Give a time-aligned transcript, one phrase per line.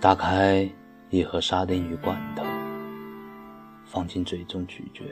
[0.00, 0.68] 打开
[1.10, 2.44] 一盒沙丁鱼罐头，
[3.84, 5.04] 放进嘴中咀嚼，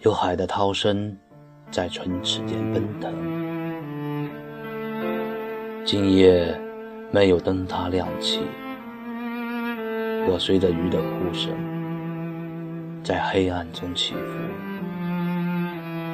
[0.00, 1.16] 有海的涛声
[1.70, 3.12] 在唇齿间奔腾。
[5.84, 6.60] 今夜
[7.12, 8.42] 没有灯塔亮起，
[10.28, 11.52] 我随着鱼的哭声
[13.04, 14.20] 在黑暗中起伏。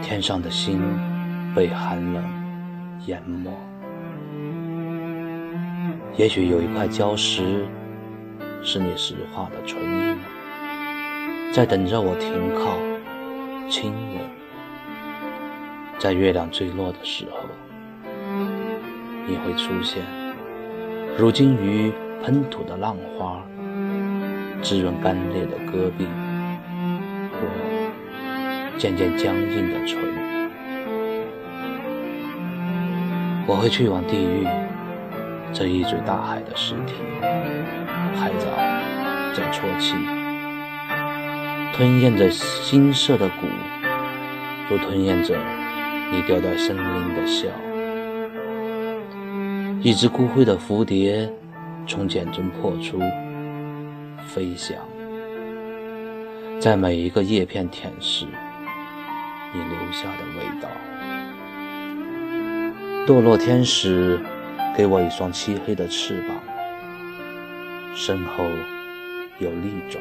[0.03, 0.81] 天上的星
[1.55, 2.23] 被寒冷
[3.07, 3.51] 淹没。
[6.17, 7.65] 也许有一块礁石，
[8.63, 10.19] 是你石化的唇印，
[11.53, 12.77] 在等着我停靠、
[13.69, 14.21] 亲吻。
[15.99, 17.49] 在月亮坠落的时候，
[19.27, 20.03] 你会出现，
[21.17, 21.93] 如鲸鱼
[22.23, 23.43] 喷吐的浪花，
[24.61, 26.07] 滋润干裂的戈壁，
[27.33, 30.44] 我渐渐僵硬的唇。
[33.47, 34.47] 我会去往地狱。
[35.53, 36.95] 这一嘴大海的尸体，
[38.17, 38.47] 海藻
[39.33, 39.95] 在啜泣，
[41.73, 42.29] 吞咽着
[42.65, 43.47] 金色的骨，
[44.69, 45.39] 如吞咽着
[46.11, 47.47] 你掉在森林的笑。
[49.81, 51.31] 一只孤灰的蝴蝶
[51.87, 52.99] 从茧中破出，
[54.27, 54.77] 飞翔，
[56.59, 58.27] 在每一个叶片舔舐
[59.53, 60.69] 你留下的味道。
[63.07, 64.21] 堕落天使。
[64.77, 66.37] 给我一双漆黑的翅膀，
[67.95, 68.43] 身后
[69.39, 70.01] 有利爪，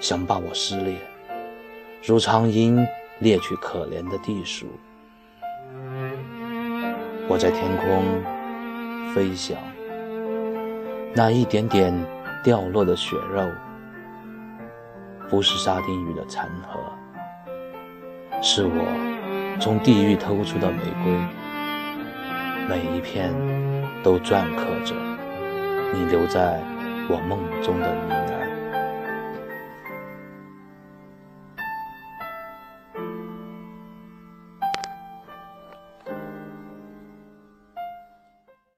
[0.00, 0.96] 想把我撕裂，
[2.02, 2.82] 如苍鹰
[3.18, 4.66] 猎取可怜的地鼠。
[7.28, 9.58] 我在天空飞翔，
[11.12, 11.94] 那一点点
[12.42, 13.46] 掉落的血肉，
[15.28, 21.12] 不是沙丁鱼的残骸，是我从地狱偷出的玫瑰。
[22.68, 23.32] 每一片
[24.02, 24.94] 都篆刻着
[25.94, 26.62] 你留在
[27.08, 28.47] 我梦中的呢喃。